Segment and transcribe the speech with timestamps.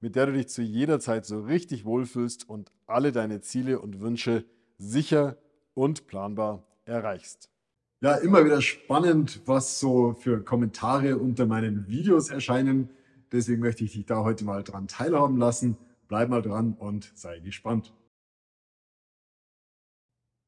[0.00, 4.00] mit der du dich zu jeder Zeit so richtig wohlfühlst und alle deine Ziele und
[4.00, 4.44] Wünsche
[4.78, 5.36] sicher
[5.74, 7.50] und planbar erreichst.
[8.02, 12.88] Ja, immer wieder spannend, was so für Kommentare unter meinen Videos erscheinen.
[13.30, 15.76] Deswegen möchte ich dich da heute mal dran teilhaben lassen.
[16.08, 17.92] Bleib mal dran und sei gespannt.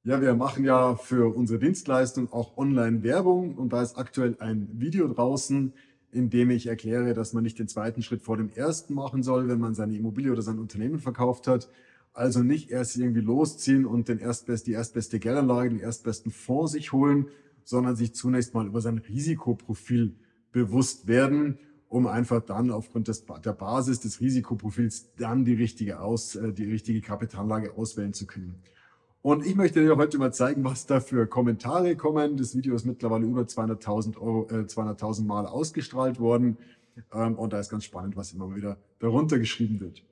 [0.04, 5.06] Ja, wir machen ja für unsere Dienstleistung auch Online-Werbung und da ist aktuell ein Video
[5.06, 5.74] draußen,
[6.12, 9.58] indem ich erkläre, dass man nicht den zweiten Schritt vor dem ersten machen soll, wenn
[9.58, 11.68] man seine Immobilie oder sein Unternehmen verkauft hat.
[12.12, 16.92] Also nicht erst irgendwie losziehen und den erstbest, die erstbeste Geldanlage, den erstbesten Fonds sich
[16.92, 17.28] holen,
[17.64, 20.14] sondern sich zunächst mal über sein Risikoprofil
[20.52, 26.36] bewusst werden, um einfach dann aufgrund des, der Basis des Risikoprofils dann die richtige, aus,
[26.36, 28.56] äh, die richtige Kapitalanlage auswählen zu können.
[29.22, 32.36] Und ich möchte dir heute mal zeigen, was da für Kommentare kommen.
[32.36, 36.58] Das Video ist mittlerweile über 200.000 Euro, äh, 200.000 Mal ausgestrahlt worden.
[37.14, 40.02] Ähm, und da ist ganz spannend, was immer wieder darunter geschrieben wird.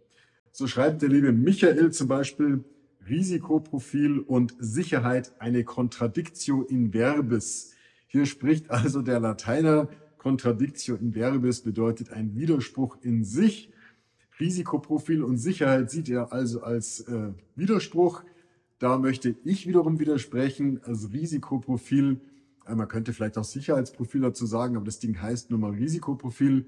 [0.53, 2.63] So schreibt der liebe Michael zum Beispiel,
[3.09, 7.73] Risikoprofil und Sicherheit eine Contradictio in verbis.
[8.07, 9.89] Hier spricht also der Lateiner,
[10.19, 13.73] Contradictio in verbis bedeutet ein Widerspruch in sich.
[14.39, 18.23] Risikoprofil und Sicherheit sieht er also als äh, Widerspruch.
[18.81, 20.81] Da möchte ich wiederum widersprechen.
[20.85, 22.19] Also Risikoprofil,
[22.67, 26.67] äh, man könnte vielleicht auch Sicherheitsprofil dazu sagen, aber das Ding heißt nun mal Risikoprofil.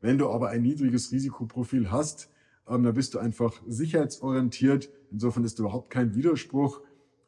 [0.00, 2.30] Wenn du aber ein niedriges Risikoprofil hast,
[2.68, 4.88] ähm, dann bist du einfach sicherheitsorientiert.
[5.10, 6.80] Insofern ist überhaupt kein Widerspruch.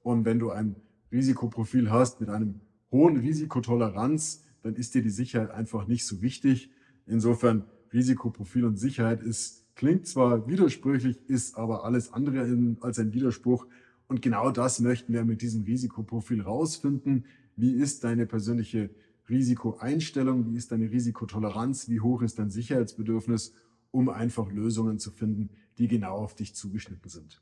[0.04, 0.77] Und wenn du ein
[1.10, 2.60] Risikoprofil hast mit einem
[2.93, 6.71] hohen Risikotoleranz, dann ist dir die Sicherheit einfach nicht so wichtig.
[7.04, 13.66] Insofern Risikoprofil und Sicherheit ist, klingt zwar widersprüchlich, ist aber alles andere als ein Widerspruch.
[14.10, 17.26] Und genau das möchten wir mit diesem Risikoprofil rausfinden.
[17.54, 18.91] Wie ist deine persönliche
[19.28, 20.47] Risikoeinstellung?
[20.50, 21.88] Wie ist deine Risikotoleranz?
[21.88, 23.54] Wie hoch ist dein Sicherheitsbedürfnis,
[23.93, 27.41] um einfach Lösungen zu finden, die genau auf dich zugeschnitten sind?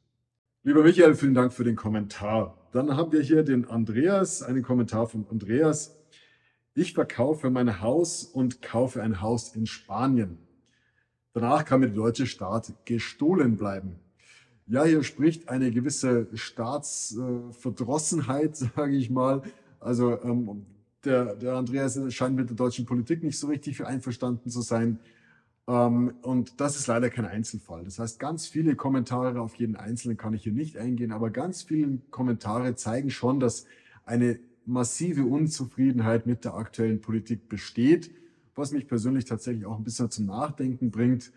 [0.62, 2.68] Lieber Michael, vielen Dank für den Kommentar.
[2.72, 5.96] Dann haben wir hier den Andreas, einen Kommentar von Andreas.
[6.74, 10.36] Ich verkaufe mein Haus und kaufe ein Haus in Spanien.
[11.32, 14.00] Danach kann mir der deutsche Staat gestohlen bleiben.
[14.70, 19.40] Ja, hier spricht eine gewisse Staatsverdrossenheit, sage ich mal.
[19.80, 20.66] Also ähm,
[21.04, 24.98] der, der Andreas scheint mit der deutschen Politik nicht so richtig einverstanden zu sein.
[25.66, 27.84] Ähm, und das ist leider kein Einzelfall.
[27.84, 31.62] Das heißt, ganz viele Kommentare auf jeden Einzelnen kann ich hier nicht eingehen, aber ganz
[31.62, 33.64] viele Kommentare zeigen schon, dass
[34.04, 38.10] eine massive Unzufriedenheit mit der aktuellen Politik besteht,
[38.54, 41.32] was mich persönlich tatsächlich auch ein bisschen zum Nachdenken bringt.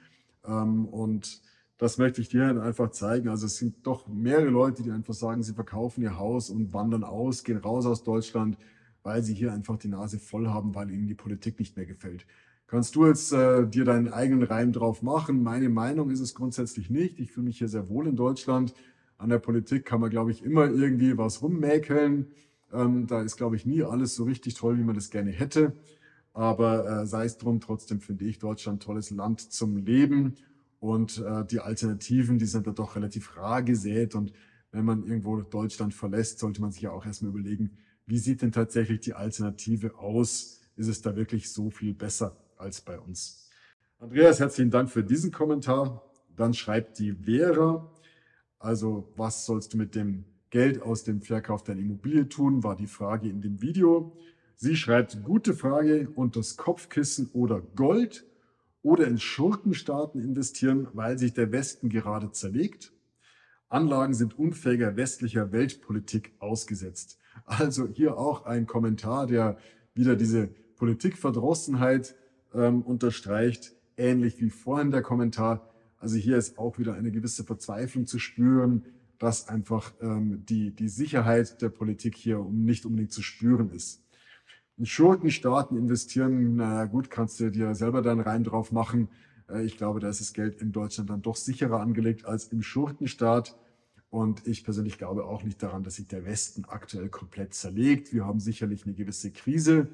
[0.45, 1.41] Ähm, und
[1.81, 3.27] das möchte ich dir einfach zeigen.
[3.27, 7.03] Also es sind doch mehrere Leute, die einfach sagen, sie verkaufen ihr Haus und wandern
[7.03, 8.55] aus, gehen raus aus Deutschland,
[9.01, 12.27] weil sie hier einfach die Nase voll haben, weil ihnen die Politik nicht mehr gefällt.
[12.67, 15.41] Kannst du jetzt äh, dir deinen eigenen Reim drauf machen?
[15.41, 17.19] Meine Meinung ist es grundsätzlich nicht.
[17.19, 18.75] Ich fühle mich hier sehr wohl in Deutschland.
[19.17, 22.27] An der Politik kann man, glaube ich, immer irgendwie was rummäkeln.
[22.71, 25.73] Ähm, da ist, glaube ich, nie alles so richtig toll, wie man das gerne hätte.
[26.33, 30.35] Aber äh, sei es drum, trotzdem finde ich Deutschland ein tolles Land zum Leben
[30.81, 34.15] und äh, die Alternativen, die sind da doch relativ rar gesät.
[34.15, 34.33] Und
[34.71, 37.77] wenn man irgendwo Deutschland verlässt, sollte man sich ja auch erstmal überlegen,
[38.07, 40.59] wie sieht denn tatsächlich die Alternative aus?
[40.75, 43.47] Ist es da wirklich so viel besser als bei uns?
[43.99, 46.03] Andreas, herzlichen Dank für diesen Kommentar.
[46.35, 47.87] Dann schreibt die Vera,
[48.57, 52.87] also was sollst du mit dem Geld aus dem Verkauf deiner Immobilie tun, war die
[52.87, 54.17] Frage in dem Video.
[54.55, 58.25] Sie schreibt, gute Frage und das Kopfkissen oder Gold
[58.83, 62.93] oder in Schurkenstaaten investieren, weil sich der Westen gerade zerlegt.
[63.69, 67.19] Anlagen sind unfähiger westlicher Weltpolitik ausgesetzt.
[67.45, 69.57] Also hier auch ein Kommentar, der
[69.93, 72.15] wieder diese Politikverdrossenheit
[72.53, 75.69] ähm, unterstreicht, ähnlich wie vorhin der Kommentar.
[75.97, 78.85] Also hier ist auch wieder eine gewisse Verzweiflung zu spüren,
[79.19, 84.01] dass einfach ähm, die, die Sicherheit der Politik hier nicht unbedingt zu spüren ist
[84.77, 89.09] in Schurkenstaaten investieren, na gut, kannst du dir selber dann rein drauf machen.
[89.49, 92.61] Äh, ich glaube, da ist das Geld in Deutschland dann doch sicherer angelegt als im
[92.61, 93.57] Schurkenstaat.
[94.09, 98.13] Und ich persönlich glaube auch nicht daran, dass sich der Westen aktuell komplett zerlegt.
[98.13, 99.87] Wir haben sicherlich eine gewisse Krise,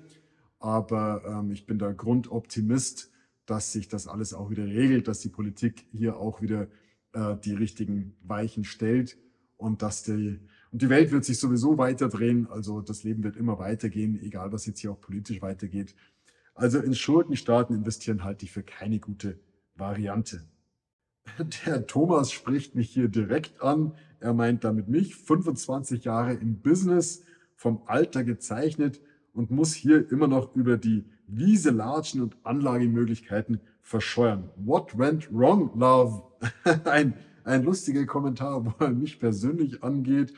[0.60, 3.12] aber ähm, ich bin da Grundoptimist,
[3.46, 6.68] dass sich das alles auch wieder regelt, dass die Politik hier auch wieder
[7.14, 9.18] äh, die richtigen Weichen stellt
[9.56, 10.40] und dass die,
[10.72, 14.52] und die Welt wird sich sowieso weiter drehen, also das Leben wird immer weitergehen, egal
[14.52, 15.96] was jetzt hier auch politisch weitergeht.
[16.56, 19.40] Also in Schurkenstaaten investieren halte ich für keine gute
[19.76, 20.44] Variante.
[21.66, 23.94] Der Thomas spricht mich hier direkt an.
[24.20, 27.24] Er meint damit mich, 25 Jahre im Business,
[27.56, 29.02] vom Alter gezeichnet
[29.34, 34.50] und muss hier immer noch über die Wiese latschen und Anlagemöglichkeiten verscheuern.
[34.56, 36.24] What went wrong, love?
[36.86, 37.14] ein,
[37.44, 40.34] ein lustiger Kommentar, wo er mich persönlich angeht.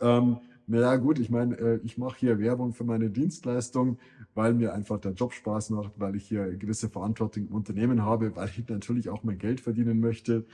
[0.00, 0.38] Ähm,
[0.68, 3.98] naja, gut, ich meine, äh, ich mache hier Werbung für meine Dienstleistung,
[4.34, 8.34] weil mir einfach der Job Spaß macht, weil ich hier gewisse Verantwortung im Unternehmen habe,
[8.34, 10.44] weil ich natürlich auch mein Geld verdienen möchte.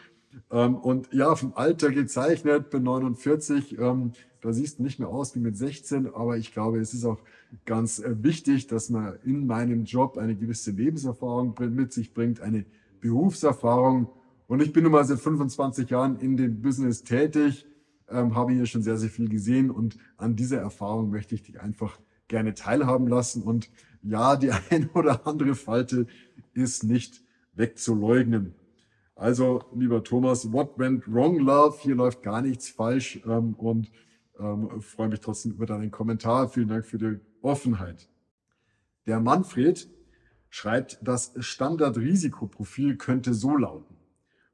[0.50, 4.12] Ähm, und ja, vom Alter gezeichnet, bin 49, ähm,
[4.42, 7.18] da siehst du nicht mehr aus wie mit 16, aber ich glaube, es ist auch
[7.64, 12.66] ganz äh, wichtig, dass man in meinem Job eine gewisse Lebenserfahrung mit sich bringt, eine
[13.00, 14.08] Berufserfahrung.
[14.46, 17.66] Und ich bin nun mal seit 25 Jahren in dem Business tätig
[18.12, 21.60] ähm, habe hier schon sehr, sehr viel gesehen und an dieser Erfahrung möchte ich dich
[21.60, 21.98] einfach
[22.28, 23.42] gerne teilhaben lassen.
[23.42, 23.70] Und
[24.02, 26.06] ja, die eine oder andere Falte
[26.54, 27.22] ist nicht
[27.54, 28.54] wegzuleugnen.
[29.14, 31.78] Also, lieber Thomas, what went wrong, love?
[31.80, 33.92] Hier läuft gar nichts falsch ähm, und
[34.38, 36.48] ähm, freue mich trotzdem über deinen Kommentar.
[36.48, 38.08] Vielen Dank für die Offenheit.
[39.06, 39.88] Der Manfred
[40.48, 43.96] schreibt, das Standardrisikoprofil könnte so lauten.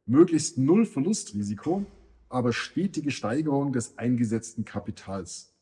[0.07, 1.85] Möglichst null Verlustrisiko,
[2.29, 5.55] aber stetige Steigerung des eingesetzten Kapitals.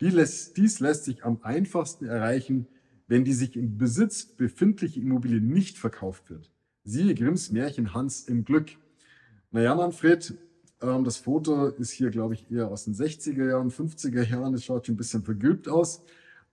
[0.00, 2.66] Dies lässt sich am einfachsten erreichen,
[3.06, 6.50] wenn die sich im Besitz befindliche Immobilie nicht verkauft wird.
[6.84, 8.70] Siehe Grimms Märchen Hans im Glück.
[9.50, 10.34] Naja, Manfred,
[10.80, 14.54] ähm, das Foto ist hier, glaube ich, eher aus den 60er Jahren, 50er Jahren.
[14.54, 16.02] Es schaut schon ein bisschen vergilbt aus.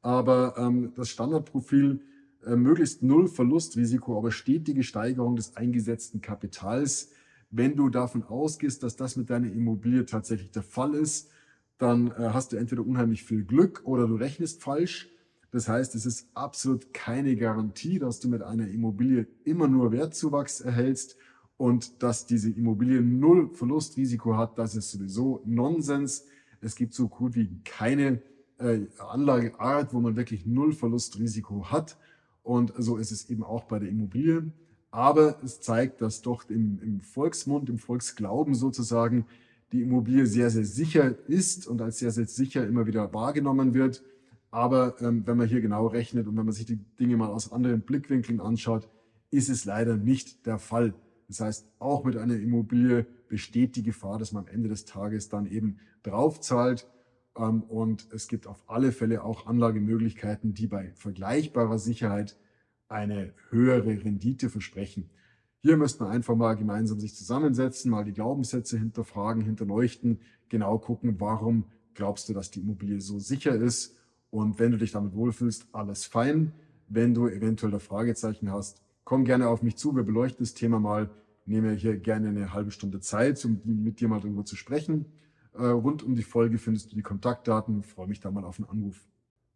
[0.01, 2.01] Aber ähm, das Standardprofil,
[2.45, 7.11] äh, möglichst null Verlustrisiko, aber stetige Steigerung des eingesetzten Kapitals,
[7.49, 11.29] wenn du davon ausgehst, dass das mit deiner Immobilie tatsächlich der Fall ist,
[11.77, 15.09] dann äh, hast du entweder unheimlich viel Glück oder du rechnest falsch.
[15.51, 20.59] Das heißt, es ist absolut keine Garantie, dass du mit einer Immobilie immer nur Wertzuwachs
[20.61, 21.15] erhältst
[21.55, 24.57] und dass diese Immobilie null Verlustrisiko hat.
[24.57, 26.25] Das ist sowieso Nonsens.
[26.59, 28.21] Es gibt so gut wie keine
[28.57, 31.97] äh, Anlageart, wo man wirklich null Verlustrisiko hat.
[32.44, 34.51] Und so ist es eben auch bei der Immobilie.
[34.92, 39.25] Aber es zeigt, dass doch im, im Volksmund, im Volksglauben sozusagen
[39.72, 44.04] die Immobilie sehr, sehr sicher ist und als sehr, sehr sicher immer wieder wahrgenommen wird.
[44.50, 47.51] Aber ähm, wenn man hier genau rechnet und wenn man sich die Dinge mal aus
[47.51, 48.88] anderen Blickwinkeln anschaut,
[49.30, 50.94] ist es leider nicht der Fall.
[51.28, 55.28] Das heißt, auch mit einer Immobilie besteht die Gefahr, dass man am Ende des Tages
[55.28, 56.88] dann eben draufzahlt.
[57.38, 62.38] Ähm, und es gibt auf alle Fälle auch Anlagemöglichkeiten, die bei vergleichbarer Sicherheit
[62.89, 65.10] eine höhere Rendite versprechen.
[65.60, 70.19] Hier müsste man einfach mal gemeinsam sich zusammensetzen, mal die Glaubenssätze hinterfragen, hinterleuchten,
[70.50, 73.98] genau gucken, warum glaubst du, dass die Immobilie so sicher ist.
[74.30, 76.54] Und wenn du dich damit wohlfühlst, alles fein.
[76.88, 79.95] Wenn du eventuell da Fragezeichen hast, komm gerne auf mich zu.
[79.95, 81.10] Wir beleuchten das Thema mal.
[81.45, 85.06] Nehme hier gerne eine halbe Stunde Zeit, um mit dir mal darüber zu sprechen.
[85.54, 87.80] Äh, rund um die Folge findest du die Kontaktdaten.
[87.80, 89.07] Ich freue mich da mal auf einen Anruf.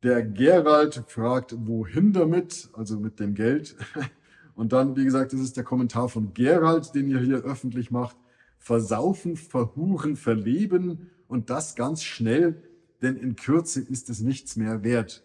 [0.04, 3.76] Der Gerald fragt, wohin damit, also mit dem Geld.
[4.56, 8.18] Und dann, wie gesagt, das ist der Kommentar von Gerald, den ihr hier öffentlich macht.
[8.58, 12.62] Versaufen, verhuren, verleben und das ganz schnell,
[13.02, 15.24] denn in Kürze ist es nichts mehr wert.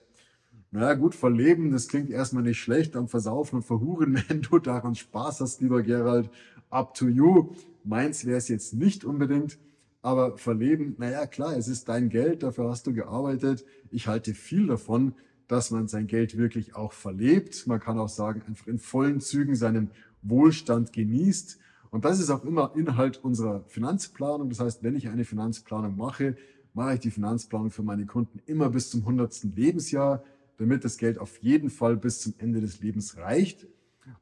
[0.71, 4.95] Na gut, verleben, das klingt erstmal nicht schlecht, am Versaufen und Verhuren, wenn du daran
[4.95, 6.31] Spaß hast, lieber Gerald,
[6.71, 7.51] up to you.
[7.85, 9.59] Meins wäre es jetzt nicht unbedingt.
[10.07, 13.65] Aber verleben, naja, klar, es ist dein Geld, dafür hast du gearbeitet.
[13.91, 15.15] Ich halte viel davon,
[15.49, 17.67] dass man sein Geld wirklich auch verlebt.
[17.67, 19.91] Man kann auch sagen, einfach in vollen Zügen seinen
[20.23, 21.59] Wohlstand genießt.
[21.91, 24.49] Und das ist auch immer Inhalt unserer Finanzplanung.
[24.49, 26.37] Das heißt, wenn ich eine Finanzplanung mache,
[26.73, 29.57] mache ich die Finanzplanung für meine Kunden immer bis zum 100.
[29.57, 30.23] Lebensjahr,
[30.59, 33.67] damit das Geld auf jeden Fall bis zum Ende des Lebens reicht.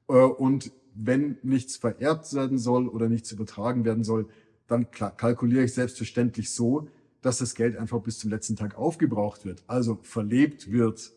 [0.08, 4.28] Äh, und wenn nichts vererbt werden soll oder nichts übertragen werden soll,
[4.66, 6.88] dann kalkuliere ich selbstverständlich so,
[7.21, 11.12] dass das Geld einfach bis zum letzten Tag aufgebraucht wird, also verlebt wird.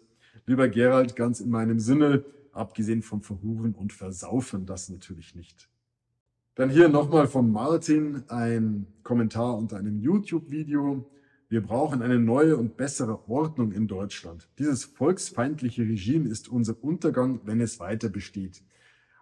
[0.45, 2.23] Lieber Gerald, ganz in meinem Sinne,
[2.53, 5.69] abgesehen vom Verhuren und Versaufen, das natürlich nicht.
[6.55, 11.07] Dann hier nochmal von Martin ein Kommentar unter einem YouTube-Video.
[11.49, 14.49] Wir brauchen eine neue und bessere Ordnung in Deutschland.
[14.57, 18.63] Dieses volksfeindliche Regime ist unser Untergang, wenn es weiter besteht.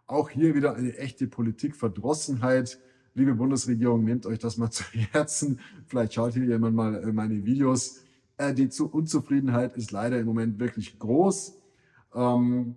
[0.07, 2.79] Auch hier wieder eine echte Politikverdrossenheit
[3.15, 5.59] liebe Bundesregierung, nehmt euch das mal zu Herzen.
[5.87, 8.03] Vielleicht schaut hier jemand mal äh, meine Videos.
[8.37, 11.57] Äh, die Unzufriedenheit ist leider im Moment wirklich groß.
[12.13, 12.75] Ähm,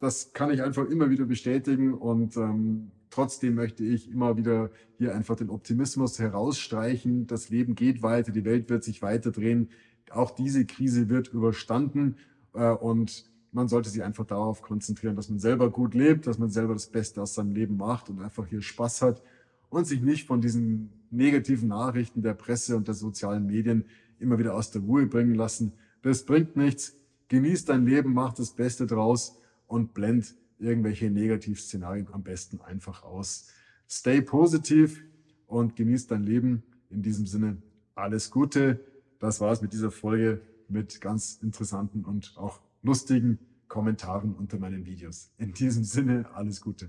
[0.00, 5.14] das kann ich einfach immer wieder bestätigen und ähm, Trotzdem möchte ich immer wieder hier
[5.14, 7.28] einfach den Optimismus herausstreichen.
[7.28, 9.70] Das Leben geht weiter, die Welt wird sich weiter drehen.
[10.10, 12.16] Auch diese Krise wird überstanden
[12.54, 13.24] äh, und
[13.54, 16.88] man sollte sich einfach darauf konzentrieren, dass man selber gut lebt, dass man selber das
[16.88, 19.22] Beste aus seinem Leben macht und einfach hier Spaß hat
[19.70, 23.84] und sich nicht von diesen negativen Nachrichten der Presse und der sozialen Medien
[24.18, 25.72] immer wieder aus der Ruhe bringen lassen.
[26.02, 26.94] Das bringt nichts.
[27.28, 33.48] Genieß dein Leben, mach das Beste draus und blend irgendwelche Negativszenarien am besten einfach aus.
[33.88, 35.02] Stay positiv
[35.46, 36.62] und genieß dein Leben.
[36.90, 37.58] In diesem Sinne
[37.94, 38.80] alles Gute.
[39.20, 45.32] Das war's mit dieser Folge mit ganz interessanten und auch lustigen Kommentaren unter meinen Videos.
[45.38, 46.88] In diesem Sinne alles Gute.